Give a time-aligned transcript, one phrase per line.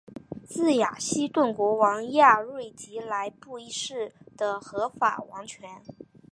[0.47, 5.83] 自雅西顿国王亚瑞吉来布一世的合法王权。